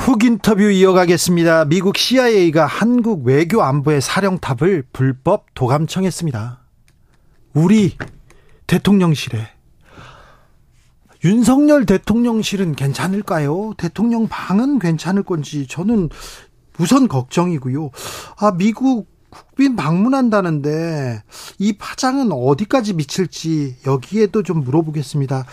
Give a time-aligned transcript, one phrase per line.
[0.00, 1.66] 훅 인터뷰 이어가겠습니다.
[1.66, 6.58] 미국 CIA가 한국 외교 안보의 사령탑을 불법 도감청했습니다.
[7.52, 7.98] 우리
[8.66, 9.46] 대통령실에
[11.22, 13.74] 윤석열 대통령실은 괜찮을까요?
[13.76, 16.08] 대통령 방은 괜찮을 건지 저는
[16.78, 17.90] 우선 걱정이고요.
[18.38, 21.22] 아, 미국 국빈 방문한다는데
[21.58, 25.46] 이 파장은 어디까지 미칠지 여기에도 좀 물어보겠습니다.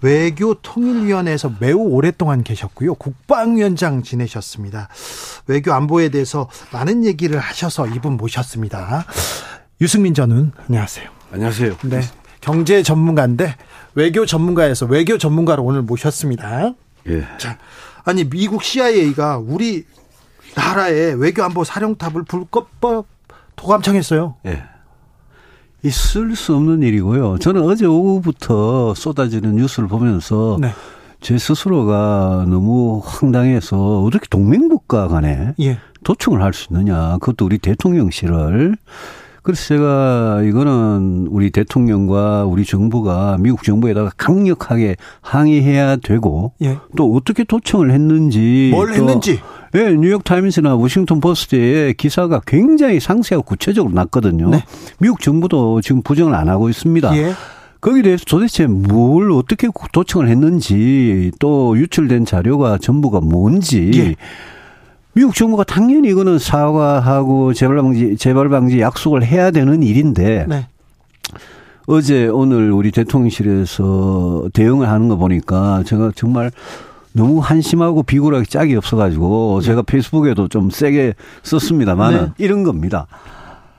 [0.00, 2.94] 외교통일위원회에서 매우 오랫동안 계셨고요.
[2.94, 4.88] 국방위원장 지내셨습니다.
[5.46, 9.04] 외교 안보에 대해서 많은 얘기를 하셔서 이분 모셨습니다.
[9.80, 11.10] 유승민 전은 안녕하세요.
[11.32, 11.76] 안녕하세요.
[11.84, 12.00] 네.
[12.40, 13.56] 경제 전문가인데
[13.94, 16.74] 외교 전문가에서 외교 전문가로 오늘 모셨습니다.
[17.08, 17.26] 예.
[17.38, 17.58] 자,
[18.04, 19.84] 아니 미국 CIA가 우리
[20.54, 23.06] 나라의 외교안보 사령탑을 불법법
[23.56, 24.34] 도감청했어요.
[24.46, 24.62] 예.
[25.82, 27.38] 있을 수 없는 일이고요.
[27.38, 30.70] 저는 어제 오후부터 쏟아지는 뉴스를 보면서 네.
[31.20, 35.78] 제 스스로가 너무 황당해서 어떻게 동맹국가 간에 예.
[36.04, 37.18] 도청을 할 수 있느냐.
[37.18, 38.76] 그것도 우리 대통령실을.
[39.46, 46.78] 그래서 제가 이거는 우리 대통령과 우리 정부가 미국 정부에다가 강력하게 항의해야 되고 예.
[46.96, 49.38] 또 어떻게 도청을 했는지 뭘 또 했는지.
[49.76, 54.48] 예, 뉴욕 타임스나 워싱턴 포스트에 기사가 굉장히 상세하고 구체적으로 났거든요.
[54.48, 54.64] 네.
[54.98, 57.16] 미국 정부도 지금 부정을 안 하고 있습니다.
[57.16, 57.32] 예.
[57.80, 64.16] 거기에 대해서 도대체 뭘 어떻게 도청을 했는지 또 유출된 자료가 전부가 뭔지 예.
[65.16, 70.68] 미국 정부가 당연히 이거는 사과하고 재발 방지 재발 방지 약속을 해야 되는 일인데 네.
[71.86, 76.50] 어제 오늘 우리 대통령실에서 대응을 하는 거 보니까 제가 정말
[77.14, 82.20] 너무 한심하고 비굴하게 짝이 없어가지고 제가 페이스북에도 좀 세게 썼습니다만 네.
[82.20, 83.06] 은 이런 겁니다.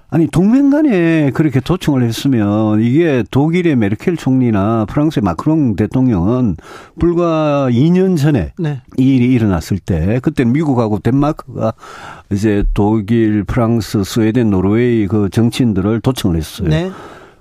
[0.09, 6.55] 아니 동맹 간에 그렇게 도청을 했으면 이게 독일의 메르켈 총리나 프랑스의 마크롱 대통령은
[6.97, 8.81] 불과 2년 전에 네.
[8.97, 11.73] 이 일이 일어났을 때 그때 미국하고 덴마크가
[12.31, 16.69] 이제 독일, 프랑스, 스웨덴, 노르웨이 그 정치인들을 도청을 했어요.
[16.69, 16.89] 네.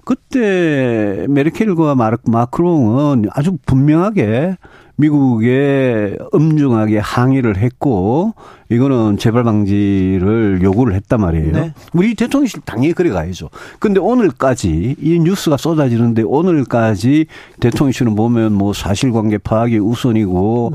[0.04, 4.56] 그때 메르켈과 마르- 마크롱은 아주 분명하게
[4.96, 8.34] 미국에 엄중하게 항의를 했고
[8.70, 11.52] 이거는 재발 방지를 요구를 했단 말이에요.
[11.52, 11.74] 네.
[11.92, 13.50] 우리 대통령실 당연히 그래 가야죠.
[13.78, 17.26] 근데 오늘까지 이 뉴스가 쏟아지는데 오늘까지
[17.60, 20.72] 대통령실은 보면 뭐 사실관계 파악이 우선이고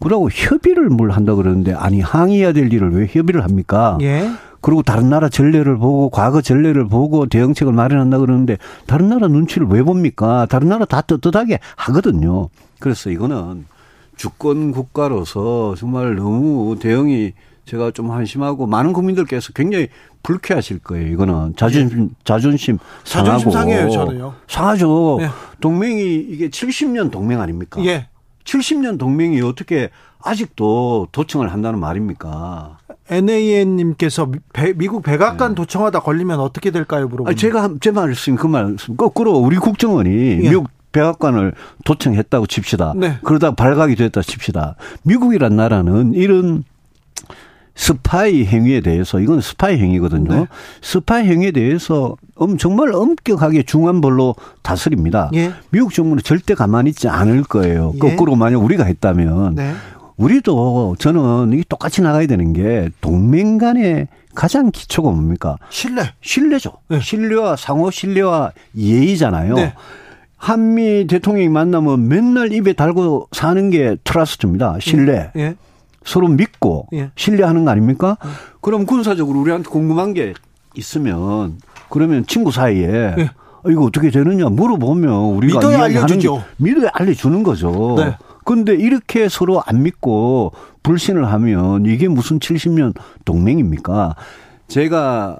[0.00, 3.98] 그러고 협의를 뭘 한다 그러는데 아니 항의해야 될 일을 왜 협의를 합니까?
[4.02, 4.30] 예.
[4.64, 9.82] 그리고 다른 나라 전례를 보고 과거 전례를 보고 대응책을 마련한다 그러는데 다른 나라 눈치를 왜
[9.82, 10.46] 봅니까?
[10.46, 12.48] 다른 나라 다 떳떳하게 하거든요.
[12.80, 13.66] 그래서 이거는
[14.16, 17.32] 주권 국가로서 정말 너무 대응이
[17.66, 19.88] 제가 좀 한심하고 많은 국민들께서 굉장히
[20.22, 21.08] 불쾌하실 거예요.
[21.08, 24.34] 이거는 자존심 자존심 상하고 자존심 상해요, 저는요.
[24.48, 25.18] 상하죠.
[25.20, 25.28] 네.
[25.60, 27.84] 동맹이 이게 70년 동맹 아닙니까?
[27.84, 28.08] 예.
[28.44, 29.90] 70년 동맹이 어떻게
[30.22, 32.78] 아직도 도청을 한다는 말입니까?
[33.10, 34.30] NAN님께서
[34.76, 37.06] 미국 백악관 도청하다 걸리면 어떻게 될까요?
[37.08, 37.30] 물어보 네.
[37.30, 40.48] 아니, 제가 한- 제 말씀 그 말씀 거꾸로 우리 국정원이 예.
[40.50, 41.52] 미국 백악관을
[41.84, 42.94] 도청했다고 칩시다.
[42.96, 43.18] 네.
[43.24, 44.76] 그러다 발각이 됐다 칩시다.
[45.02, 46.64] 미국이란 나라는 이런
[47.76, 50.32] 스파이 행위에 대해서 이건 스파이 행위거든요.
[50.32, 50.46] 네.
[50.80, 55.30] 스파이 행위에 대해서 엄 정말 엄격하게 중한 벌로 다스립니다.
[55.34, 55.52] 예.
[55.70, 57.92] 미국 정부는 절대 가만히 있지 않을 거예요.
[57.94, 57.98] 예.
[57.98, 59.72] 거꾸로 만약 우리가 했다면 네.
[60.16, 65.56] 우리도 저는 이게 똑같이 나가야 되는 게 동맹 간의 가장 기초가 뭡니까?
[65.70, 66.12] 신뢰.
[66.20, 66.72] 신뢰죠.
[66.88, 67.00] 네.
[67.00, 69.54] 신뢰와 상호 신뢰와 예의잖아요.
[69.54, 69.74] 네.
[70.36, 74.76] 한미 대통령이 만나면 맨날 입에 달고 사는 게 트러스트입니다.
[74.80, 75.30] 신뢰.
[75.36, 75.54] 예.
[76.04, 77.10] 서로 믿고 예.
[77.16, 78.16] 신뢰하는 거 아닙니까?
[78.60, 80.34] 그럼 군사적으로 우리한테 궁금한 게
[80.74, 81.58] 있으면
[81.88, 83.30] 그러면 친구 사이에 예.
[83.64, 86.36] 어, 이거 어떻게 되느냐 물어보면 우리가 믿어야 알려주죠.
[86.36, 87.94] 게 믿어야 알려주는 거죠.
[87.96, 88.16] 네.
[88.44, 90.52] 근데 이렇게 서로 안 믿고
[90.82, 94.14] 불신을 하면 이게 무슨 70년 동맹입니까?
[94.68, 95.38] 제가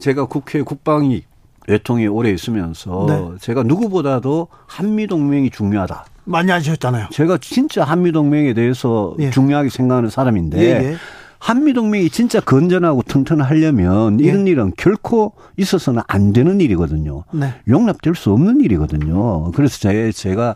[0.00, 1.22] 제가 국회 국방위
[1.68, 3.38] 외통에 오래 있으면서 네.
[3.40, 6.04] 제가 누구보다도 한미 동맹이 중요하다.
[6.24, 7.08] 많이 하셨잖아요.
[7.10, 9.30] 제가 진짜 한미 동맹에 대해서 예.
[9.30, 10.96] 중요하게 생각하는 사람인데 예, 예.
[11.38, 14.24] 한미 동맹이 진짜 건전하고 튼튼하려면 예.
[14.24, 17.24] 이런 일은 결코 있어서는 안 되는 일이거든요.
[17.32, 17.54] 네.
[17.68, 19.50] 용납될 수 없는 일이거든요.
[19.52, 20.54] 그래서 제- 제가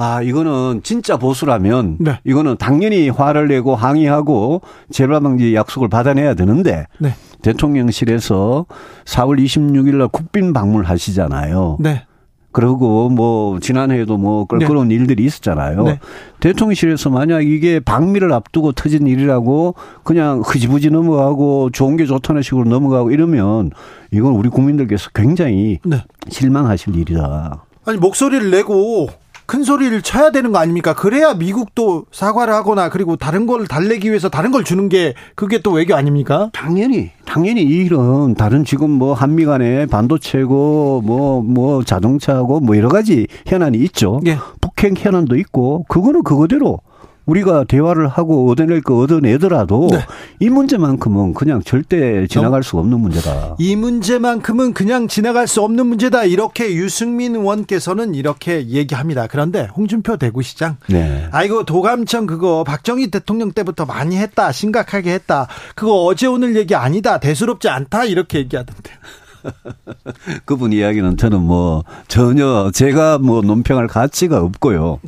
[0.00, 2.20] 아, 이거는 진짜 보수라면 네.
[2.24, 7.14] 이거는 당연히 화를 내고 항의하고 재발 방지 약속을 받아내야 되는데 네.
[7.42, 8.66] 대통령실에서
[9.04, 11.78] 4월 26일 날 국빈 방문하시잖아요.
[11.80, 12.04] 네.
[12.50, 15.82] 그리고 뭐 지난해에도 뭐 껄끄러운 일들이 있었잖아요.
[15.84, 16.00] 네.
[16.40, 23.10] 대통령실에서 만약 이게 방미를 앞두고 터진 일이라고 그냥 흐지부지 넘어가고 좋은 게 좋다는 식으로 넘어가고
[23.10, 23.70] 이러면
[24.10, 26.02] 이건 우리 국민들께서 굉장히 네.
[26.28, 27.64] 실망하실 일이다.
[27.84, 29.08] 아니 목소리를 내고
[29.48, 30.92] 큰 소리를 쳐야 되는 거 아닙니까?
[30.92, 35.72] 그래야 미국도 사과를 하거나 그리고 다른 걸 달래기 위해서 다른 걸 주는 게 그게 또
[35.72, 36.50] 외교 아닙니까?
[36.52, 42.90] 당연히 당연히 이 일은 다른 지금 뭐 한미 간에 반도체고 뭐뭐 뭐 자동차고 뭐 여러
[42.90, 44.20] 가지 현안이 있죠.
[44.26, 44.36] 예.
[44.60, 46.80] 북핵 현안도 있고 그거는 그거대로
[47.28, 49.98] 우리가 대화를 하고 얻어낼 거 얻어내더라도 네.
[50.40, 53.56] 이 문제만큼은 그냥 절대 지나갈 수가 없는 문제다.
[53.58, 56.24] 이 문제만큼은 그냥 지나갈 수 없는 문제다.
[56.24, 59.26] 이렇게 유승민 의원께서는 이렇게 얘기합니다.
[59.26, 61.28] 그런데 홍준표 대구시장 네.
[61.30, 64.50] 아이고 도감청 그거 박정희 대통령 때부터 많이 했다.
[64.50, 65.48] 심각하게 했다.
[65.74, 67.18] 그거 어제 오늘 얘기 아니다.
[67.18, 68.04] 대수롭지 않다.
[68.04, 68.96] 이렇게 얘기하던데 요.
[70.44, 75.00] 그분 이야기는 저는 뭐 전혀 제가 뭐 논평할 가치가 없고요.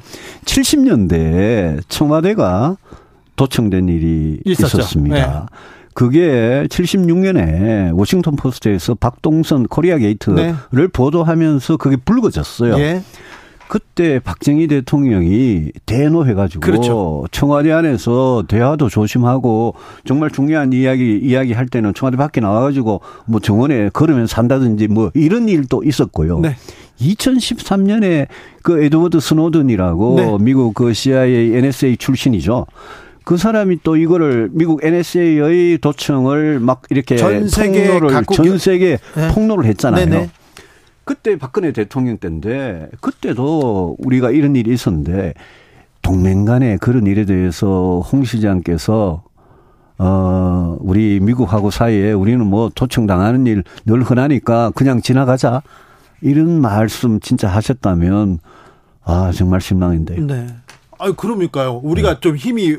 [0.44, 2.76] 70년대에 청와대가
[3.36, 4.78] 도청된 일이 있었죠.
[4.78, 5.48] 있었습니다.
[5.50, 5.56] 네.
[5.94, 10.86] 그게 76년에 워싱턴 포스트에서 박동선 코리아 게이트를 네.
[10.86, 12.78] 보도하면서 그게 불거졌어요.
[12.78, 13.02] 예.
[13.70, 17.24] 그때 박정희 대통령이 대노해가지고 그렇죠.
[17.30, 23.88] 청와대 안에서 대화도 조심하고 정말 중요한 이야기 이야기 할 때는 청와대 밖에 나와가지고 뭐 정원에
[23.90, 26.40] 걸으면 산다든지 뭐 이런 일도 있었고요.
[26.40, 26.56] 네.
[27.00, 28.26] 2013년에
[28.62, 30.36] 그 에드워드 스노든이라고 네.
[30.40, 32.66] 미국 그 CIA NSA 출신이죠.
[33.22, 39.28] 그 사람이 또 이거를 미국 NSA의 도청을 막 이렇게 전 세계 폭로를 전 세계 네.
[39.32, 40.06] 폭로를 했잖아요.
[40.06, 40.30] 네네.
[41.10, 45.34] 그때 박근혜 대통령 때인데 그때도 우리가 이런 일이 있었는데
[46.02, 49.24] 동맹 간에 그런 일에 대해서 홍 시장께서
[49.98, 55.62] 어 우리 미국하고 사이에 우리는 뭐 도청당하는 일 늘 흔하니까 그냥 지나가자
[56.20, 58.38] 이런 말씀 진짜 하셨다면
[59.02, 60.24] 아 정말 실망인데요.
[60.24, 60.46] 네.
[61.00, 61.80] 아유, 그러니까요.
[61.82, 62.76] 우리가 좀 힘이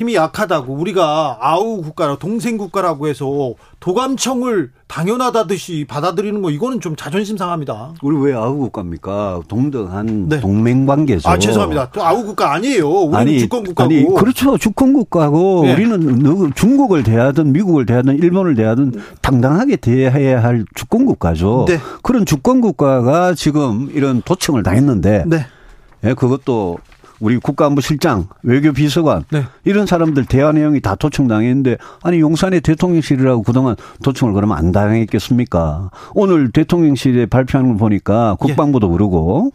[0.00, 7.36] 힘이 약하다고 우리가 아우 국가라 동생 국가라고 해서 도감청을 당연하다듯이 받아들이는 거 이거는 좀 자존심
[7.36, 7.92] 상합니다.
[8.02, 9.42] 우리 왜 아우 국가입니까?
[9.46, 10.40] 동등한 네.
[10.40, 11.28] 동맹 관계죠.
[11.28, 11.90] 아 죄송합니다.
[11.90, 12.88] 또 아우 국가 아니에요.
[12.88, 13.94] 우리는 주권 국가고.
[13.94, 14.56] 아니, 그렇죠.
[14.56, 15.74] 주권 국가고 네.
[15.74, 21.66] 우리는 중국을 대하든 미국을 대하든 일본을 대하든 당당하게 대해야 할 주권 국가죠.
[21.68, 21.78] 네.
[22.02, 25.44] 그런 주권 국가가 지금 이런 도청을 당했는데 네.
[26.04, 26.78] 예, 그것도
[27.20, 29.44] 우리 국가안보실장, 외교비서관 네.
[29.64, 35.90] 이런 사람들 대화 내용이 다 도청당했는데 아니 용산의 대통령실이라고 그동안 도청을 그러면 안 당했겠습니까?
[36.14, 39.52] 오늘 대통령실에 발표하는 걸 보니까 국방부도 그러고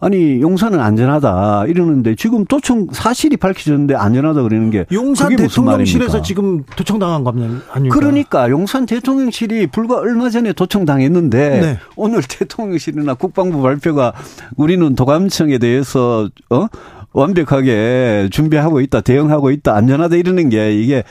[0.00, 6.22] 아니 용산은 안전하다 이러는데 지금 도청 사실이 밝혀졌는데 안전하다 그러는 게 용산 대통령실에서?
[6.22, 7.94] 지금 도청당한 거 아닙니까?
[7.96, 11.78] 그러니까 용산 대통령실이 불과 얼마 전에 도청당했는데 네.
[11.96, 14.12] 오늘 대통령실이나 국방부 발표가
[14.56, 16.68] 우리는 도감청에 대해서 어
[17.12, 21.02] 완벽하게 준비하고 있다, 대응하고 있다, 안전하다 이러는 게 이게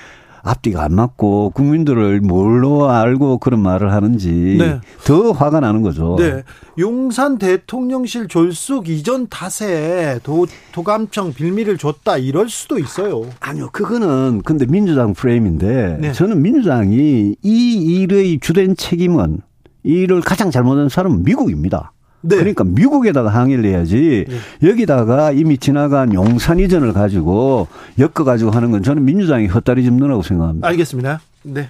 [0.48, 4.80] 앞뒤가 안 맞고 국민들을 뭘로 알고 그런 말을 하는지 네.
[5.04, 6.16] 더 화가 나는 거죠.
[6.18, 6.44] 네.
[6.80, 13.25] 용산 대통령실 졸속 이전 탓에 도, 도감청 빌미를 줬다 이럴 수도 있어요.
[13.39, 16.12] 아니요, 그거는 근데 민주당 프레임인데 네.
[16.12, 19.42] 저는 민주당이 이 일의 주된 책임은
[19.84, 21.94] 이 일을 가장 잘못한 사람은 미국입니다.
[22.27, 22.36] 네.
[22.38, 24.25] 그러니까 미국에다가 항의를 해야지
[24.62, 27.67] 여기다가 이미 지나간 용산 이전을 가지고
[28.00, 30.67] 엮어 가지고 하는 건 저는 민주당이 헛다리 짚는다고 생각합니다.
[30.67, 31.22] 알겠습니다.
[31.43, 31.69] 네.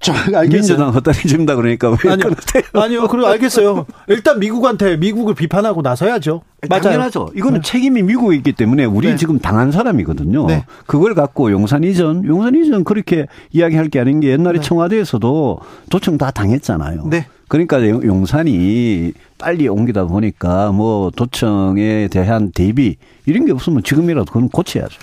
[0.00, 0.48] 자, 알겠어요.
[0.48, 2.28] 민주당 헛다리 짚는다 그러니까 왜 아니요.
[2.28, 2.62] 그러세요?
[2.72, 3.08] 아니요.
[3.08, 3.86] 그리고 알겠어요.
[4.08, 6.42] 일단 미국한테 미국을 비판하고 나서야죠.
[6.68, 6.82] 맞아요.
[6.82, 7.30] 당연하죠.
[7.34, 7.66] 이거는 네.
[7.70, 9.16] 책임이 미국에 있기 때문에 우리 네.
[9.16, 10.46] 지금 당한 사람이거든요.
[10.46, 10.64] 네.
[10.86, 14.64] 그걸 갖고 용산 이전, 용산 이전 그렇게 이야기할 게 아닌 게 옛날에 네.
[14.64, 17.06] 청와대에서도 도청 다 당했잖아요.
[17.08, 17.26] 네.
[17.50, 22.94] 그러니까 용- 용산이 빨리 옮기다 보니까 뭐 도청에 대한 대비
[23.26, 24.96] 이런 게 없으면 지금이라도 그건 고쳐야죠.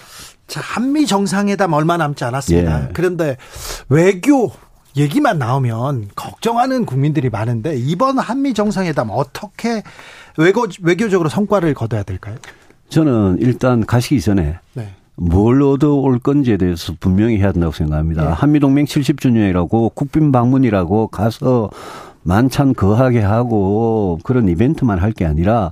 [0.48, 2.84] 자, 한미 정상회담 얼마 남지 않았습니다.
[2.84, 2.90] 예.
[2.94, 3.36] 그런데
[3.90, 4.50] 외교
[4.96, 9.84] 얘기만 나오면 걱정하는 국민들이 많은데 이번 한미 정상회담 어떻게
[10.38, 12.38] 외교 외교적으로 성과를 거둬야 될까요?
[12.88, 14.94] 저는 일단 가시기 전에 네.
[15.16, 18.24] 뭘 얻어올 건지에 대해서 분명히 해야 된다고 생각합니다.
[18.24, 18.28] 예.
[18.30, 21.70] 한미동맹 70주년이라고 국빈 방문이라고 가서
[22.28, 25.72] 만찬 거하게 하고 그런 이벤트만 할 게 아니라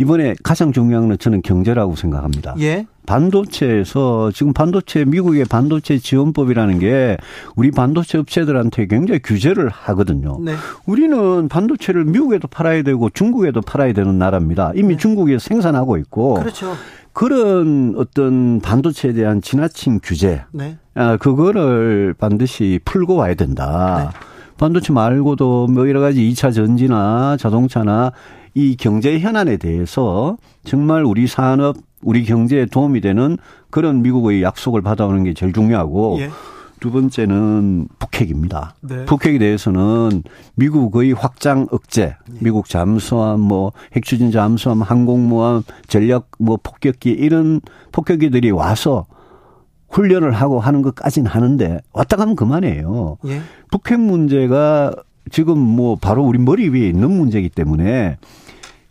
[0.00, 2.54] 이번에 가장 중요한 건 저는 경제라고 생각합니다.
[2.60, 2.86] 예.
[3.04, 7.16] 반도체에서 지금 반도체 미국의 반도체 지원법이라는 게
[7.56, 10.38] 우리 반도체 업체들한테 굉장히 규제를 하거든요.
[10.40, 10.54] 네.
[10.86, 14.72] 우리는 반도체를 미국에도 팔아야 되고 중국에도 팔아야 되는 나라입니다.
[14.76, 14.96] 이미 네.
[14.96, 16.74] 중국에서 생산하고 있고 그렇죠.
[17.12, 20.78] 그런 어떤 반도체에 대한 지나친 규제, 네.
[20.94, 24.12] 아, 그거를 반드시 풀고 와야 된다.
[24.12, 24.18] 네.
[24.58, 28.12] 반도체 말고도 뭐 여러 가지 2차 전지나 자동차나
[28.54, 33.38] 이 경제 현안에 대해서 정말 우리 산업, 우리 경제에 도움이 되는
[33.70, 36.30] 그런 미국의 약속을 받아오는 게 제일 중요하고 예.
[36.80, 38.74] 두 번째는 북핵입니다.
[38.80, 39.04] 네.
[39.04, 40.22] 북핵에 대해서는
[40.54, 42.38] 미국의 확장 억제, 네.
[42.40, 47.60] 미국 잠수함, 뭐 핵추진 잠수함, 항공모함, 전략 뭐 폭격기 이런
[47.92, 49.06] 폭격기들이 와서
[49.88, 53.18] 훈련을 하고 하는 것까지는 하는데 왔다 가면 그만해요.
[53.26, 53.40] 예.
[53.70, 54.94] 북핵 문제가
[55.30, 58.16] 지금 뭐 바로 우리 머리 위에 있는 문제이기 때문에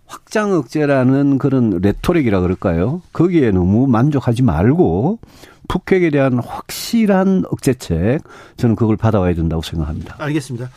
[0.05, 3.01] 확장 억제라는 그런 레토릭이라 그럴까요?
[3.13, 5.19] 거기에 너무 만족하지 말고
[5.67, 8.21] 북핵에 대한 확실한 억제책
[8.55, 10.15] 저는 그걸 받아와야 된다고 생각합니다.
[10.17, 10.69] 알겠습니다.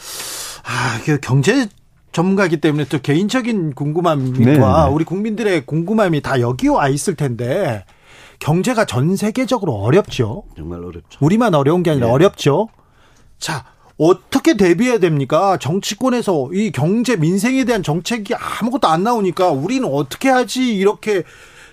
[0.65, 1.69] 아, 그 경제
[2.13, 4.89] 전문가이기 때문에 또 개인적인 궁금함과 네, 네.
[4.91, 7.85] 우리 국민들의 궁금함이 다 여기 와 있을 텐데
[8.41, 10.43] 경제가 전 세계적으로 어렵죠.
[10.57, 11.19] 정말 어렵죠.
[11.21, 12.13] 우리만 어려운 게 아니라 네.
[12.13, 12.69] 어렵죠.
[13.39, 13.65] 자,
[13.97, 15.59] 어떻게 대비해야 됩니까?
[15.59, 20.75] 정치권에서 이 경제 민생에 대한 정책이 아무것도 안 나오니까 우리는 어떻게 하지?
[20.75, 21.23] 이렇게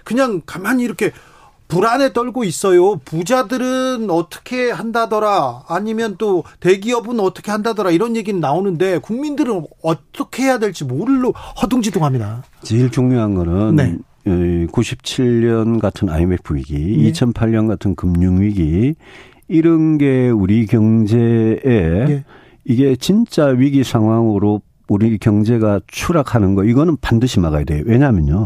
[0.04, 1.12] 그냥 가만히 이렇게
[1.70, 2.98] 불안에 떨고 있어요.
[2.98, 5.64] 부자들은 어떻게 한다더라.
[5.68, 7.92] 아니면 또 대기업은 어떻게 한다더라.
[7.92, 12.44] 이런 얘기는 나오는데 국민들은 어떻게 해야 될지 모르로 허둥지둥합니다.
[12.64, 13.98] 제일 중요한 거는 네.
[14.68, 17.12] 97년 같은 IMF 위기, 네.
[17.12, 18.96] 2008년 같은 금융 위기
[19.48, 22.24] 이런 게 우리 경제에 네.
[22.66, 27.84] 이게 진짜 위기 상황으로 우리 경제가 추락하는 거 이거는 반드시 막아야 돼요.
[27.86, 28.46] 왜냐하면요.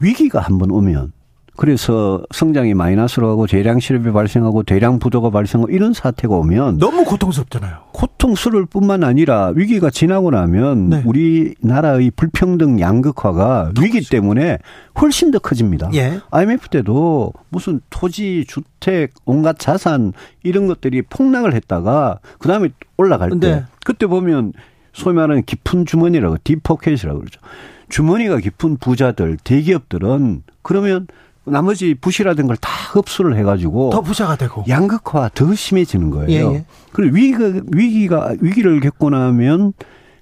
[0.00, 1.12] 위기가 한번 오면
[1.56, 7.78] 그래서 성장이 마이너스로 가고 대량 실업이 발생하고 대량 부도가 발생하고 이런 사태가 오면 너무 고통스럽잖아요.
[7.92, 11.02] 고통스러울 뿐만 아니라 위기가 지나고 나면 네.
[11.04, 14.58] 우리나라의 불평등 양극화가 위기 때문에
[15.00, 15.90] 훨씬 더 커집니다.
[15.94, 16.18] 예.
[16.30, 23.64] IMF 때도 무슨 토지, 주택, 온갖 자산 이런 것들이 폭락을 했다가 그다음에 올라갈 때 네.
[23.84, 24.52] 그때 보면
[24.92, 27.40] 소위 말하는 깊은 주머니라고 딥포켓이라고 그러죠.
[27.88, 31.06] 주머니가 깊은 부자들, 대기업들은 그러면
[31.46, 36.30] 나머지 부실화된 걸 다 흡수를 해가지고 더 부자가 되고 양극화 더 심해지는 거예요.
[36.30, 36.64] 예, 예.
[36.92, 39.72] 그리고 위기가 위기가 위기를 겪고 나면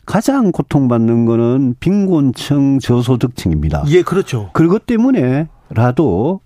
[0.06, 3.84] 가장 고통받는 거는 빈곤층 저소득층입니다.
[3.88, 4.50] 예, 그렇죠.
[4.52, 6.40] 그것 때문에라도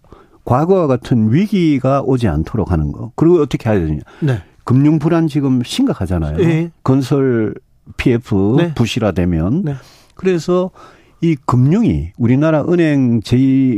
[0.45, 3.13] 과거와 같은 위기가 오지 않도록 하는 거.
[3.17, 4.01] 그리고 어떻게 해야 되느냐.
[4.21, 4.43] 네.
[4.65, 6.39] 금융 불안 지금 심각하잖아요.
[6.41, 6.71] 예.
[6.83, 7.55] 건설
[7.97, 8.75] PF 네.
[8.75, 9.75] 부실화되면 네.
[10.17, 10.71] 그래서
[11.23, 13.37] 이 금융이 우리나라 은행 제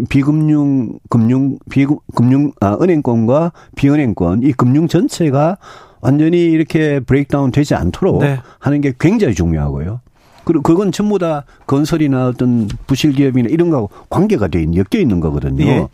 [0.08, 5.56] 비금융 금융 비금융 아 은행권과 비은행권 이 금융 전체가
[6.00, 8.38] 완전히 이렇게 브레이크다운 되지 않도록 네.
[8.58, 10.00] 하는 게 굉장히 중요하고요.
[10.44, 15.20] 그리고 그건 전부 다 건설이나 어떤 부실 기업이나 이런 거하고 관계가 돼 있는 엮여 있는
[15.20, 15.64] 거거든요.
[15.64, 15.88] 네.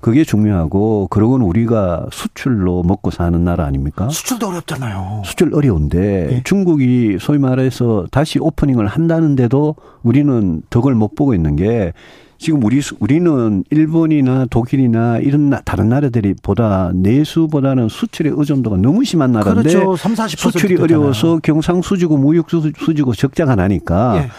[0.00, 4.08] 그게 중요하고 그러고는 우리가 수출로 먹고 사는 나라 아닙니까?
[4.08, 5.22] 수출도 어렵잖아요.
[5.24, 6.42] 수출 어려운데 예.
[6.44, 11.92] 중국이 소위 말해서 다시 오프닝을 한다는데도 우리는 덕을 못 보고 있는 게
[12.38, 19.32] 지금 우리 우리는 일본이나 독일이나 이런 나, 다른 나라들이 보다 내수보다는 수출의 의존도가 너무 심한
[19.32, 19.96] 나라인데 그렇죠.
[19.96, 24.30] 3, 40% 수출이 어려워서 경상수지고 무역수지고 적자가 나니까 예.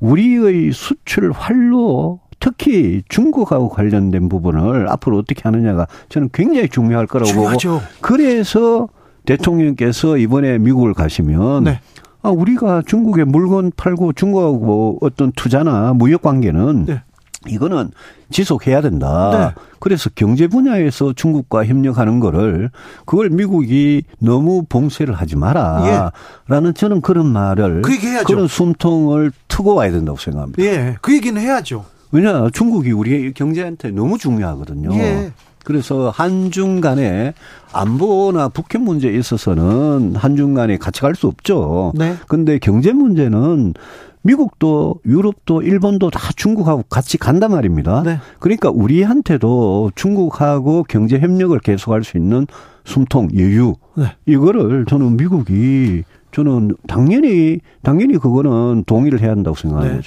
[0.00, 7.70] 우리의 수출 활로 특히 중국하고 관련된 부분을 앞으로 어떻게 하느냐가 저는 굉장히 중요할 거라고 중요하죠.
[7.70, 8.88] 보고 그래서
[9.24, 11.80] 대통령께서 이번에 미국을 가시면 네.
[12.20, 17.02] 아, 우리가 중국에 물건 팔고 중국하고 어떤 투자나 무역 관계는 네.
[17.46, 17.90] 이거는
[18.30, 19.52] 지속해야 된다.
[19.54, 19.62] 네.
[19.78, 22.70] 그래서 경제 분야에서 중국과 협력하는 거를
[23.06, 25.82] 그걸 미국이 너무 봉쇄를 하지 마라.
[25.86, 26.52] 예.
[26.52, 27.92] 라는 저는 그런 말을 그
[28.24, 30.62] 그런 숨통을 트고 와야 된다고 생각합니다.
[30.62, 30.96] 예.
[31.00, 31.84] 그 얘기는 해야죠.
[32.12, 34.94] 왜냐 중국이 우리 경제한테 너무 중요하거든요.
[34.94, 35.32] 예.
[35.64, 37.34] 그래서 한중 간에
[37.72, 41.92] 안보나 북핵 문제에 있어서는 한중 간에 같이 갈 수 없죠.
[41.94, 42.16] 네.
[42.26, 43.74] 근데 경제 문제는
[44.22, 48.02] 미국도 유럽도 일본도 다 중국하고 같이 간단 말입니다.
[48.02, 48.18] 네.
[48.38, 52.46] 그러니까 우리한테도 중국하고 경제 협력을 계속할 수 있는
[52.84, 54.04] 숨통 여유 네.
[54.26, 60.02] 이거를 저는 미국이 저는 당연히 당연히 그거는 동의를 해야 한다고 생각하는 네.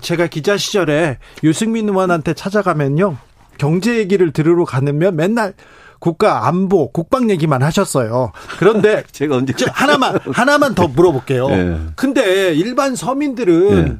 [0.00, 3.16] 제가 기자 시절에 유승민 의원한테 찾아가면요.
[3.58, 5.54] 경제 얘기를 들으러 가면 맨날
[5.98, 8.32] 국가 안보, 국방 얘기만 하셨어요.
[8.58, 11.48] 그런데 제가 언제 하나만 하나만 더 물어볼게요.
[11.48, 11.78] 네.
[11.94, 13.96] 근데 일반 서민들은 네.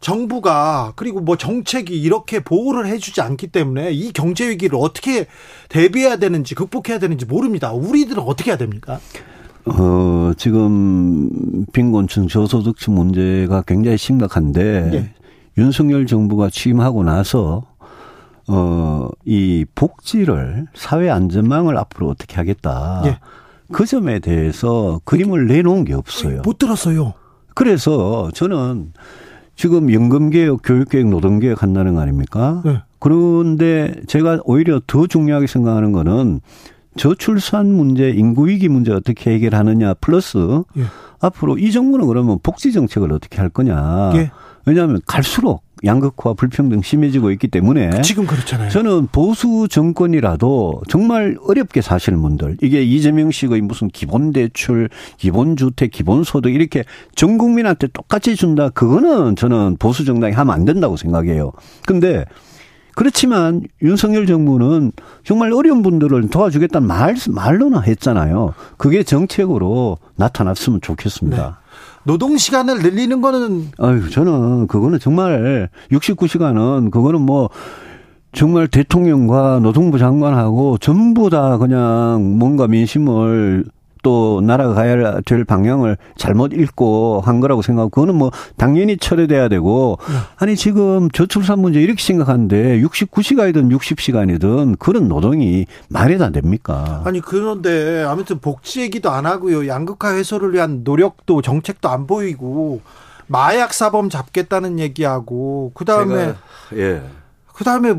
[0.00, 5.26] 정부가 그리고 뭐 정책이 이렇게 보호를 해주지 않기 때문에 이 경제 위기를 어떻게
[5.68, 7.72] 대비해야 되는지 극복해야 되는지 모릅니다.
[7.72, 8.98] 우리들은 어떻게 해야 됩니까?
[9.66, 15.14] 어, 지금 빈곤층 저소득층 문제가 굉장히 심각한데 예.
[15.58, 17.64] 윤석열 정부가 취임하고 나서
[18.48, 23.02] 어, 이 복지를 사회 안전망을 앞으로 어떻게 하겠다.
[23.06, 23.18] 예.
[23.72, 26.42] 그 점에 대해서 그림을 내놓은 게 없어요.
[26.44, 27.14] 못 들었어요.
[27.54, 28.92] 그래서 저는
[29.54, 32.62] 지금 연금개혁, 교육개혁, 노동개혁 한다는 거 아닙니까?
[32.64, 32.82] 네.
[32.98, 36.40] 그런데 제가 오히려 더 중요하게 생각하는 거는
[36.96, 40.82] 저출산 문제, 인구위기 문제 어떻게 해결하느냐, 플러스 예.
[41.20, 44.12] 앞으로 이 정부는 그러면 복지 정책을 어떻게 할 거냐.
[44.16, 44.30] 예.
[44.66, 48.68] 왜냐하면 갈수록 양극화 불평등 심해지고 있기 때문에 지금 그렇잖아요.
[48.68, 55.90] 저는 보수 정권이라도 정말 어렵게 사시는 분들 이게 이재명 씨의 무슨 기본 대출, 기본 주택,
[55.90, 58.68] 기본 소득 이렇게 전 국민한테 똑같이 준다.
[58.68, 61.52] 그거는 저는 보수 정당이 하면 안 된다고 생각해요.
[61.86, 62.26] 근데
[62.94, 64.92] 그렇지만 윤석열 정부는
[65.24, 68.54] 정말 어려운 분들을 도와주겠다는 말, 말로나 했잖아요.
[68.76, 71.36] 그게 정책으로 나타났으면 좋겠습니다.
[71.36, 71.52] 네.
[72.04, 77.50] 노동 시간을 늘리는 거는 아유 저는 그거는 정말 69시간은 그거는 뭐
[78.32, 83.64] 정말 대통령과 노동부 장관하고 전부 다 그냥 뭔가 민심을
[84.02, 89.98] 또 나라가 가야 될 방향을 잘못 읽고 한 거라고 생각하고 그거는 뭐 당연히 처리돼야 되고
[90.08, 90.14] 네.
[90.36, 97.02] 아니 지금 저출산 문제 이렇게 심각한데 69시간이든 60시간이든 그런 노동이 말이 안 됩니까?
[97.04, 99.68] 아니 그런데 아무튼 복지 얘기도 안 하고요.
[99.68, 102.80] 양극화 해소를 위한 노력도 정책도 안 보이고
[103.26, 106.34] 마약 사범 잡겠다는 얘기하고 그다음에
[106.74, 107.00] 예.
[107.60, 107.92] 그다음에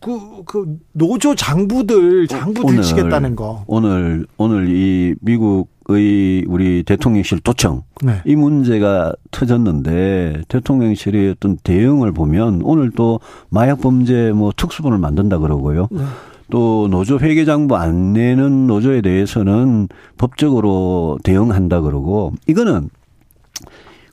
[0.00, 3.64] 그, 그 노조 장부들 장부 들치겠다는 거.
[3.66, 8.20] 오늘 오늘 이 미국의 우리 대통령실 도청 네.
[8.26, 15.88] 이 문제가 터졌는데 대통령실의 어떤 대응을 보면 오늘 또 마약 범죄 뭐 특수본을 만든다 그러고요.
[15.90, 16.02] 네.
[16.50, 19.88] 또 노조 회계장부 안 내는 노조에 대해서는
[20.18, 22.90] 법적으로 대응한다 그러고 이거는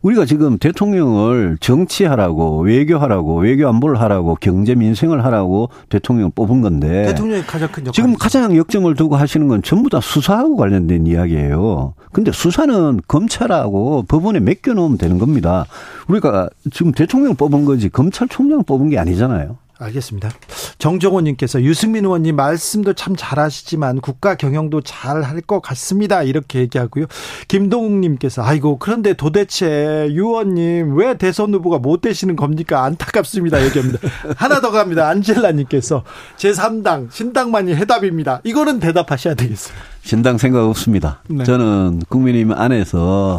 [0.05, 7.41] 우리가 지금 대통령을 정치하라고 외교하라고 외교 안보를 하라고 경제 민생을 하라고 대통령 뽑은 건데 대통령이
[7.41, 11.95] 가장 큰 지금 가장 역점을 두고 하시는 건 전부 다 수사하고 관련된 이야기예요.
[12.11, 15.65] 근데 수사는 검찰하고 법원에 맡겨 놓으면 되는 겁니다.
[16.07, 19.57] 우리가 지금 대통령 뽑은 거지 검찰총장 뽑은 게 아니잖아요.
[19.79, 20.31] 알겠습니다.
[20.79, 26.23] 정정호님께서 유승민 의원님 말씀도 참 잘하시지만 국가 경영도 잘 할 것 같습니다.
[26.23, 27.05] 이렇게 얘기하고요.
[27.47, 32.83] 김동욱님께서 아이고 그런데 도대체 유 의원님 왜 대선 후보가 못 되시는 겁니까?
[32.83, 33.63] 안타깝습니다.
[33.65, 33.99] 얘기합니다.
[34.37, 35.07] 하나 더 갑니다.
[35.09, 36.03] 안젤라님께서
[36.37, 38.41] 제3당 신당만이 해답입니다.
[38.43, 39.75] 이거는 대답하셔야 되겠어요.
[40.03, 41.21] 신당 생각 없습니다.
[41.27, 41.43] 네.
[41.43, 43.37] 저는 국민의힘 안에서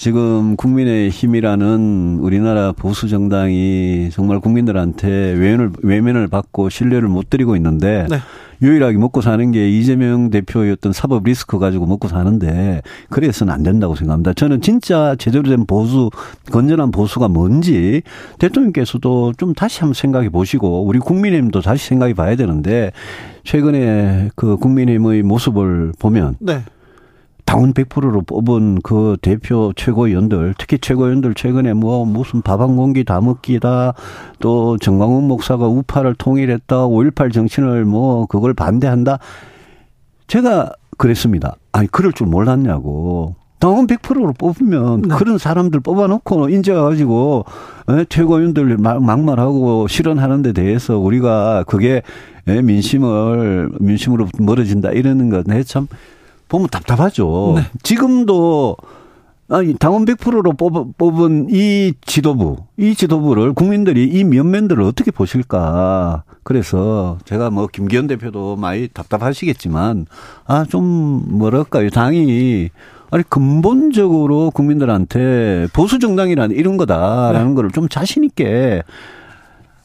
[0.00, 8.06] 지금 국민의 힘이라는 우리나라 보수 정당이 정말 국민들한테 외면을 외면을 받고 신뢰를 못 드리고 있는데
[8.08, 8.16] 네.
[8.62, 13.94] 유일하게 먹고 사는 게 이재명 대표의 어떤 사법 리스크 가지고 먹고 사는데 그래서는 안 된다고
[13.94, 14.32] 생각합니다.
[14.32, 16.08] 저는 진짜 제대로 된 보수
[16.50, 18.00] 건전한 보수가 뭔지
[18.38, 22.90] 대통령께서도 좀 다시 한번 생각해 보시고 우리 국민의힘도 다시 생각해 봐야 되는데
[23.44, 26.62] 최근에 그 국민의힘의 모습을 보면 네.
[27.50, 33.20] 당원 100%로 뽑은 그 대표 최고위원들, 특히 최고위원들 최근에 뭐 무슨 밥 한 공기 다
[33.20, 33.94] 먹기다,
[34.38, 39.18] 또 정광훈 목사가 우파를 통일했다, 5.18 정신을 뭐 그걸 반대한다.
[40.28, 41.56] 제가 그랬습니다.
[41.72, 43.34] 아니, 그럴 줄 몰랐냐고.
[43.58, 45.14] 당원 100%로 뽑으면 네.
[45.16, 47.46] 그런 사람들 뽑아놓고 인재가가지고
[47.90, 52.02] 예, 최고위원들 막말하고 실현하는 데 대해서 우리가 그게
[52.46, 55.88] 예, 민심을 민심으로 멀어진다 이러는 건참
[56.50, 57.54] 보면 답답하죠.
[57.56, 57.62] 네.
[57.82, 58.76] 지금도
[59.48, 66.22] 아니 당원 100%로 뽑은 이 지도부, 이 지도부를 국민들이 이 면면들을 어떻게 보실까?
[66.44, 70.06] 그래서 제가 뭐 김기현 대표도 많이 답답하시겠지만
[70.46, 72.70] 아 좀 뭐랄까요 당이
[73.10, 77.54] 아니 근본적으로 국민들한테 보수 정당이라는 이런 거다라는 네.
[77.54, 78.82] 거를 좀 자신 있게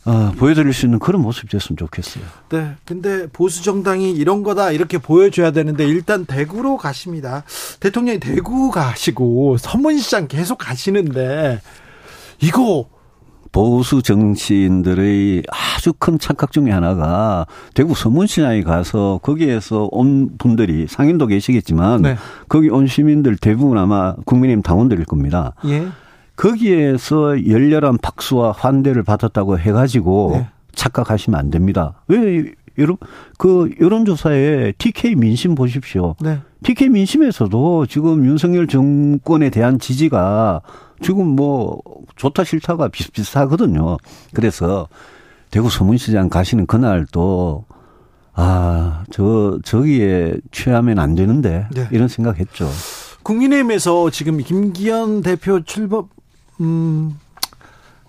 [0.05, 2.23] 어, 보여드릴 수 있는 그런 모습이 됐으면 좋겠어요.
[2.49, 2.75] 네.
[2.85, 7.43] 근데 보수 정당이 이런 거다 이렇게 보여줘야 되는데 일단 대구로 가십니다.
[7.79, 11.59] 대통령이 대구 가시고 서문시장 계속 가시는데
[12.41, 12.87] 이거
[13.51, 22.01] 보수 정치인들의 아주 큰 착각 중에 하나가 대구 서문시장에 가서 거기에서 온 분들이 상인도 계시겠지만
[22.01, 22.17] 네.
[22.49, 25.53] 거기 온 시민들 대부분 아마 국민의힘 당원들일 겁니다.
[25.65, 25.87] 예.
[26.35, 30.47] 거기에서 열렬한 박수와 환대를 받았다고 해가지고 네.
[30.73, 32.01] 착각하시면 안 됩니다.
[32.07, 32.45] 왜
[32.77, 32.97] 여러분
[33.37, 36.15] 그 여론조사에 TK 민심 보십시오.
[36.19, 36.39] 네.
[36.63, 40.61] TK 민심에서도 지금 윤석열 정권에 대한 지지가
[41.01, 41.81] 지금 뭐
[42.15, 43.97] 좋다 싫다가 비슷비슷하거든요.
[44.33, 44.87] 그래서
[45.51, 47.65] 대구 서문시장 가시는 그날 또
[48.37, 51.87] 아, 저, 저기에 취하면 안 되는데, 네.
[51.91, 52.69] 이런 생각 했죠.
[53.23, 56.09] 국민의힘에서 지금 김기현 대표 출범,
[56.61, 57.17] 음,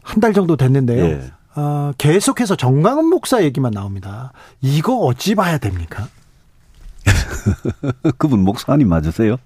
[0.02, 1.06] 한 달 정도 됐는데요.
[1.06, 1.30] 네.
[1.56, 4.32] 어, 계속해서 정광훈 목사 얘기만 나옵니다.
[4.60, 6.06] 이거 어찌 봐야 됩니까?
[8.18, 9.36] 그분 목사님 맞으세요?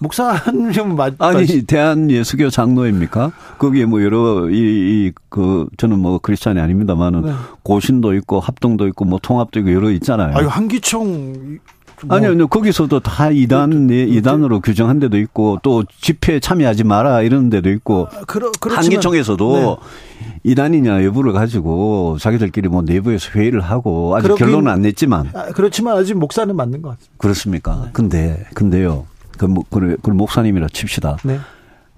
[0.00, 3.32] 목사님 맞 아니 대한 예수교 장로입니까?
[3.58, 7.32] 거기에 뭐 여러 이그 저는 뭐 크리스찬이 아닙니다만은 네.
[7.62, 10.36] 고신도 있고 합동도 있고 뭐 통합도 있고 여러 있잖아요.
[10.36, 11.58] 아유 한기총
[12.02, 12.48] 뭐 아니요, 아니요.
[12.48, 18.08] 거기서도 다 이단, 그, 이단으로 규정한 데도 있고, 또 집회에 참여하지 마라 이런 데도 있고,
[18.12, 20.34] 아, 그러, 한계총에서도 네.
[20.44, 25.30] 이단이냐 여부를 가지고 자기들끼리 뭐 내부에서 회의를 하고, 아직 그러긴, 결론은 안 냈지만.
[25.34, 27.14] 아, 그렇지만 아직 목사는 맞는 것 같습니다.
[27.18, 27.82] 그렇습니까?
[27.84, 27.90] 네.
[27.92, 29.06] 근데, 근데요.
[29.38, 31.18] 그, 뭐, 그, 그 목사님이라 칩시다.
[31.24, 31.38] 네.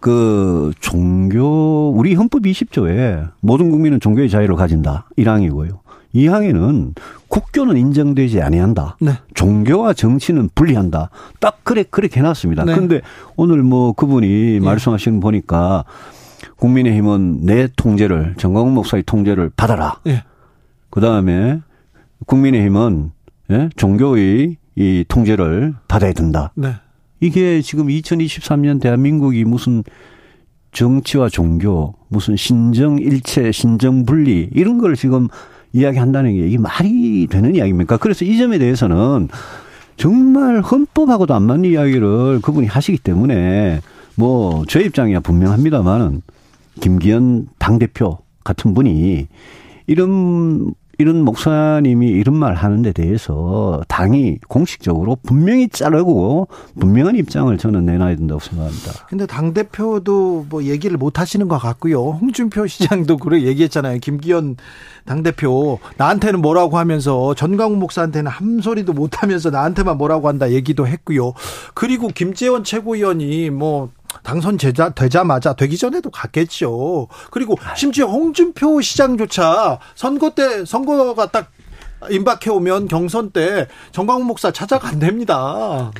[0.00, 5.08] 그 종교, 우리 헌법 20조에 모든 국민은 종교의 자유를 가진다.
[5.18, 5.78] 1항이고요.
[6.16, 6.94] 2항에는
[7.28, 8.96] 국교는 인정되지 아니한다.
[9.00, 9.12] 네.
[9.34, 11.10] 종교와 정치는 분리한다.
[11.40, 12.64] 딱 그래 그렇게 해놨습니다.
[12.64, 12.74] 네.
[12.74, 13.00] 그런데
[13.36, 14.60] 오늘 뭐 그분이 예.
[14.60, 15.84] 말씀하시는 보니까
[16.56, 20.00] 국민의힘은 내 통제를 정광훈 목사의 통제를 받아라.
[20.06, 20.24] 예.
[20.90, 21.60] 그 다음에
[22.26, 23.10] 국민의힘은
[23.50, 23.68] 예?
[23.76, 26.52] 종교의 이 통제를 받아야 된다.
[26.54, 26.74] 네.
[27.20, 29.82] 이게 지금 2023년 대한민국이 무슨
[30.72, 35.28] 정치와 종교, 무슨 신정 일체, 신정 분리 이런 걸 지금
[35.76, 37.98] 이야기한다는 게 이게 말이 되는 이야기입니까?
[37.98, 39.28] 그래서 이 점에 대해서는
[39.96, 43.80] 정말 헌법하고도 안 맞는 이야기를 그분이 하시기 때문에
[44.14, 46.22] 뭐저 입장이야 분명합니다만은
[46.80, 49.26] 김기현 당대표 같은 분이
[49.86, 57.84] 이런 이런 목사님이 이런 말 하는 데 대해서 당이 공식적으로 분명히 자르고 분명한 입장을 저는
[57.84, 59.06] 내놔야 된다고 생각합니다.
[59.08, 62.02] 근데 당 대표도 뭐 얘기를 못 하시는 것 같고요.
[62.02, 63.98] 홍준표 시장도 그래 얘기했잖아요.
[63.98, 64.56] 김기현
[65.04, 70.86] 당 대표 나한테는 뭐라고 하면서 전광훈 목사한테는 한 소리도 못 하면서 나한테만 뭐라고 한다 얘기도
[70.86, 71.32] 했고요.
[71.74, 73.90] 그리고 김재원 최고위원이 뭐
[74.26, 77.06] 당선 제자, 되자마자 되기 전에도 갔겠죠.
[77.30, 81.52] 그리고 심지어 홍준표 시장조차 선거 때 선거가 딱
[82.10, 85.92] 임박해 오면 경선 때 정광훈 목사 찾아간답니다.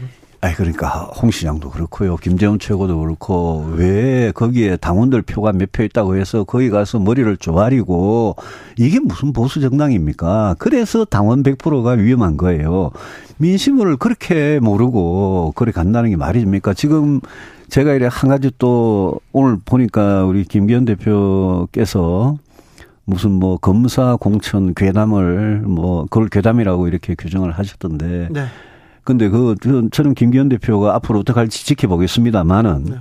[0.43, 0.89] 아 그러니까
[1.21, 2.17] 홍 시장도 그렇고요.
[2.17, 8.37] 김재훈 최고도 그렇고 왜 거기에 당원들 표가 몇 표 있다고 해서 거기 가서 머리를 쪼아리고
[8.77, 10.57] 이게 무슨 보수 정당입니까?
[10.59, 12.91] 그래서 당원 100%가 위험한 거예요.
[13.39, 16.75] 민심을 그렇게 모르고 그래 간다는 게 말입니까?
[16.75, 17.21] 지금
[17.69, 22.37] 제가 이래 한 가지 또 오늘 보니까 우리 김기현 대표께서
[23.05, 28.29] 무슨 뭐 검사 공천 괴담을 뭐 그걸 괴담이라고 이렇게 규정을 하셨던데.
[28.31, 28.45] 네.
[29.07, 29.55] 근데 그
[29.93, 32.97] 저는 김기현 대표가 앞으로 어떻게 할지 지켜보겠습니다만은 네.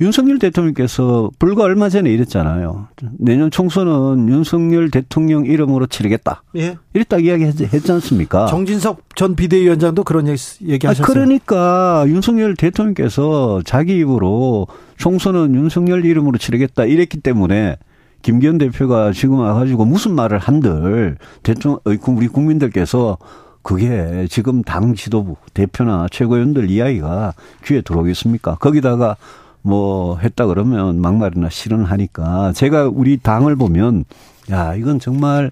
[0.00, 2.88] 윤석열 대통령께서 불과 얼마 전에 이랬잖아요.
[3.18, 6.42] 내년 총선은 윤석열 대통령 이름으로 치르겠다.
[6.56, 6.78] 예.
[6.94, 8.46] 이랬다 이야기했지 않습니까?
[8.46, 11.04] 정진석 전 비대위원장도 그런 얘기 하셨어요.
[11.04, 17.76] 아, 그러니까 윤석열 대통령께서 자기 입으로 총선은 윤석열 이름으로 치르겠다 이랬기 때문에
[18.22, 23.18] 김기현 대표가 지금 와가지고 무슨 말을 한들 대통령, 우리 국민들께서
[23.64, 27.32] 그게 지금 당 지도부 대표나 최고위원들 이야기가
[27.64, 28.56] 귀에 들어오겠습니까?
[28.56, 29.16] 거기다가
[29.62, 34.04] 뭐 했다 그러면 막말이나 실언하니까 제가 우리 당을 보면
[34.52, 35.50] 야 이건 정말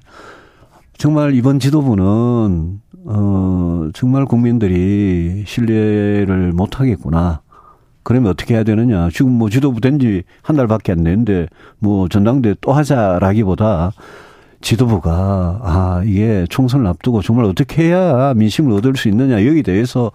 [0.99, 7.41] 정말 이번 지도부는 어 정말 국민들이 신뢰를 못 하겠구나.
[8.05, 9.09] 그러면 어떻게 해야 되느냐.
[9.11, 11.49] 지금 뭐 지도부 된 지 한 달밖에 안 됐는데
[11.79, 13.93] 뭐 전당대 또 하자라기보다
[14.63, 20.11] 지도부가 아 이게 총선을 앞두고 정말 어떻게 해야 민심을 얻을 수 있느냐 여기 대해서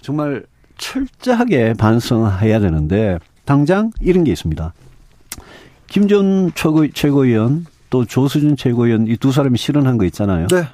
[0.00, 0.44] 정말
[0.78, 4.72] 철저하게 반성해야 되는데 당장 이런 게 있습니다.
[5.86, 10.48] 김전 최고, 최고위원 또 조수준 최고위원 이 두 사람이 실언한 거 있잖아요.
[10.48, 10.64] 네.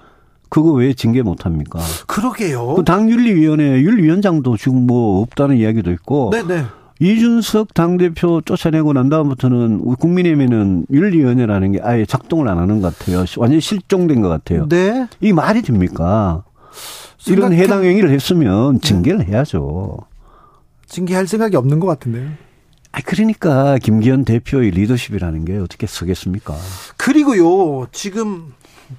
[0.49, 1.79] 그거 왜 징계 못 합니까?
[2.07, 2.75] 그러게요.
[2.75, 6.31] 그 당윤리위원회 윤리위원장도 지금 뭐 없다는 이야기도 있고.
[6.33, 6.65] 네네.
[7.03, 7.13] 네.
[7.13, 13.25] 이준석 당대표 쫓아내고 난 다음부터는 국민의힘에는 윤리위원회라는 게 아예 작동을 안 하는 것 같아요.
[13.39, 14.69] 완전히 실종된 것 같아요.
[14.69, 15.09] 네.
[15.21, 16.45] 이 말이 됩니까?
[17.27, 19.99] 이런 해당 행위를 했으면 징계를 해야죠.
[20.87, 22.31] 징계할 생각이 없는 것 같은데요.
[22.93, 26.55] 아, 그러니까 김기현 대표의 리더십이라는 게 어떻게 서겠습니까?
[26.97, 28.53] 그리고요, 지금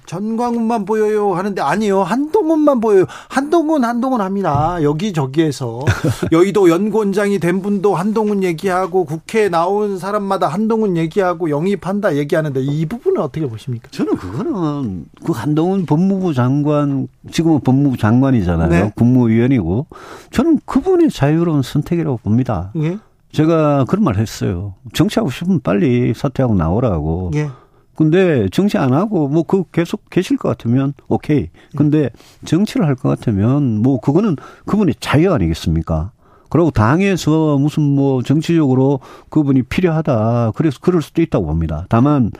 [0.06, 5.84] 전광훈만 보여요 하는데 아니요 한동훈만 보여요 한동훈 한동훈 합니다 여기저기에서
[6.32, 13.20] 여의도 연구원장이 된 분도 한동훈 얘기하고 국회에 나온 사람마다 한동훈 얘기하고 영입한다 얘기하는데 이 부분은
[13.20, 13.88] 어떻게 보십니까?
[13.90, 18.92] 저는 그거는 그 한동훈 법무부 장관 지금은 법무부 장관이잖아요 네.
[18.96, 19.86] 국무위원이고
[20.30, 22.70] 저는 그분의 자유로운 선택이라고 봅니다.
[22.74, 22.98] 네.
[23.34, 24.74] 제가 그런 말 했어요.
[24.92, 27.30] 정치하고 싶으면 빨리 사퇴하고 나오라고.
[27.34, 27.48] 예.
[27.96, 31.50] 근데 정치 안 하고 뭐 그 계속 계실 것 같으면 오케이.
[31.76, 32.10] 근데
[32.44, 36.10] 정치를 할 것 같으면 뭐 그거는 그분의 자유 아니겠습니까?
[36.50, 40.52] 그리고 당에서 무슨 뭐 정치적으로 그분이 필요하다.
[40.54, 41.86] 그래서 그럴 수도 있다고 봅니다.
[41.88, 42.30] 다만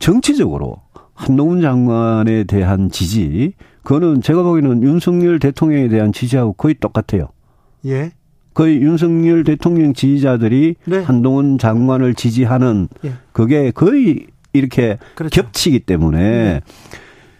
[0.00, 0.76] 정치적으로
[1.14, 7.28] 한동훈 장관에 대한 지지 그거는 제가 보기에는 윤석열 대통령에 대한 지지하고 거의 똑같아요.
[7.86, 8.12] 예.
[8.58, 10.98] 거의 윤석열 대통령 지지자들이 네.
[10.98, 13.12] 한동훈 장관을 지지하는 예.
[13.30, 15.42] 그게 거의 이렇게 그렇죠.
[15.42, 16.62] 겹치기 때문에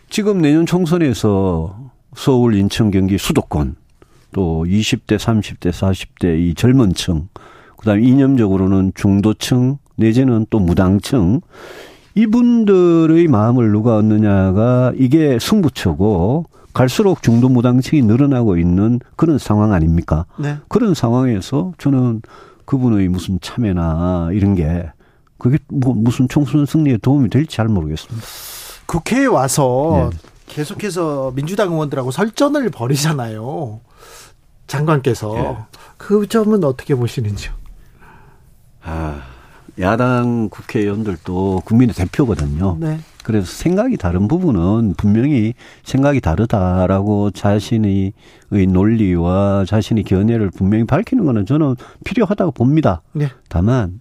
[0.09, 3.74] 지금 내년 총선에서 서울, 인천, 경기 수도권
[4.33, 7.26] 또 20대, 30대, 40대 이 젊은 층
[7.78, 11.40] 그다음에 이념적으로는 중도층 내지는 또 무당층
[12.14, 16.44] 이분들의 마음을 누가 얻느냐가 이게 승부처고
[16.79, 20.27] 갈수록 중도 무당층이 늘어나고 있는 그런 상황 아닙니까?
[20.38, 20.59] 네.
[20.69, 22.23] 그런 상황에서 저는
[22.67, 24.88] 그분의 무슨 참여나 이런 게
[25.38, 28.25] 그게 뭐 무슨 총선 승리에 도움이 될지 잘 모르겠습니다.
[28.87, 30.17] 국회에 와서 예.
[30.47, 33.81] 계속해서 민주당 의원들하고 설전을 벌이잖아요.
[34.69, 35.57] 장관께서 예.
[35.97, 37.53] 그 점은 어떻게 보시는지요?
[38.85, 39.23] 아,
[39.81, 42.77] 야당 국회의원들도 국민의 대표거든요.
[42.79, 43.01] 네.
[43.29, 45.53] 그래서 생각이 다른 부분은 분명히
[45.85, 48.14] 생각이 다르다라고 자신의
[48.49, 51.75] 논리와 자신의 견해를 분명히 밝히는 거는 저는
[52.07, 53.03] 필요하다고 봅니다.
[53.12, 53.29] 네.
[53.51, 54.01] 다만,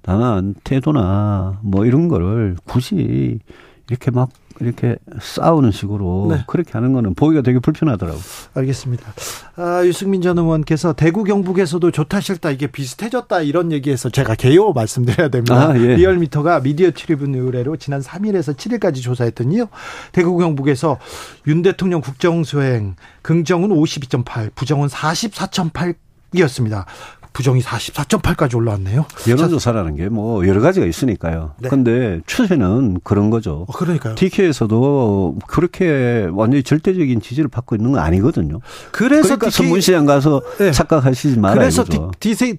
[0.00, 3.40] 다만 태도나 뭐 이런 거를 굳이
[3.88, 4.28] 이렇게 막
[4.60, 6.44] 이렇게 싸우는 식으로 네.
[6.46, 8.20] 그렇게 하는 거는 보기가 되게 불편하더라고요.
[8.54, 9.12] 알겠습니다.
[9.56, 15.28] 아, 유승민 전 의원께서 대구 경북에서도 좋다 싫다 이게 비슷해졌다 이런 얘기해서 제가 개요 말씀드려야
[15.28, 15.70] 됩니다.
[15.70, 15.94] 아, 예.
[15.94, 19.68] 리얼미터가 미디어 트리뷴 의뢰로 지난 3일에서 7일까지 조사했더니요.
[20.12, 20.98] 대구 경북에서
[21.46, 25.94] 윤 대통령 국정수행 긍정은 52.8, 부정은 44.8
[26.34, 26.84] 이었습니다.
[27.32, 29.06] 부정이 44.8까지 올라왔네요.
[29.28, 31.52] 여론조사라는 게 뭐 여러 가지가 있으니까요.
[31.58, 31.68] 네.
[31.68, 33.66] 근데 추세는 그런 거죠.
[33.68, 34.14] 어, 그러니까요.
[34.14, 38.60] TK에서도 그렇게 완전히 절대적인 지지를 받고 있는 건 아니거든요.
[38.90, 40.72] 그래서 그러니까 DK 선문시장 가서 네.
[40.72, 41.58] 착각하시지 말아요.
[41.58, 42.10] 그래서 이거죠.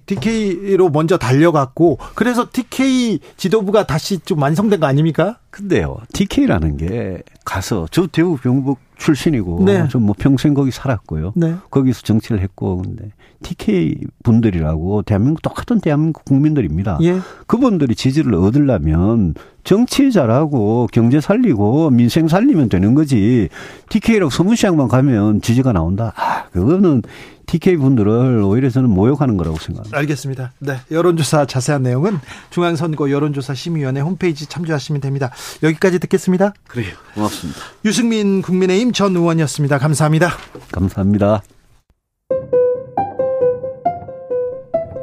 [0.06, 5.38] DK로 먼저 달려갔고 그래서 TK 지도부가 다시 좀 완성된 거 아닙니까?
[5.50, 9.88] 근데요, TK라는 게 가서 저 대구 경북 출신이고 네.
[9.88, 11.32] 좀뭐 평생 거기 살았고요.
[11.34, 11.56] 네.
[11.70, 13.10] 거기서 정치를 했고 근데
[13.42, 16.98] TK 분들이라고 대한민국 똑같은 대한민국 국민들입니다.
[17.02, 17.18] 예.
[17.46, 19.34] 그분들이 지지를 얻으려면
[19.64, 23.48] 정치 잘하고 경제 살리고 민생 살리면 되는 거지.
[23.88, 26.12] TK라고 소문시장만 가면 지지가 나온다.
[26.16, 27.02] 아, 그거는
[27.50, 29.98] TK 분들을 오히려 저는 모욕하는 거라고 생각합니다.
[29.98, 30.52] 알겠습니다.
[30.60, 30.76] 네.
[30.92, 35.32] 여론조사 자세한 내용은 중앙선거 여론조사 심의위원회 홈페이지 참조하시면 됩니다.
[35.64, 36.54] 여기까지 듣겠습니다.
[36.68, 36.94] 그래요.
[37.14, 37.60] 고맙습니다.
[37.84, 39.78] 유승민 국민의힘 전 의원이었습니다.
[39.78, 40.30] 감사합니다.
[40.70, 41.42] 감사합니다.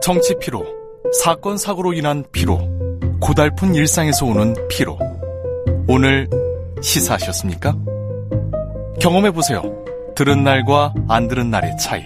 [0.01, 0.65] 정치 피로,
[1.21, 2.61] 사건 사고로 인한 피로,
[3.19, 4.97] 고달픈 일상에서 오는 피로.
[5.89, 6.29] 오늘
[6.81, 7.75] 시사하셨습니까?
[9.01, 9.63] 경험해 보세요.
[10.15, 12.05] 들은 날과 안 들은 날의 차이.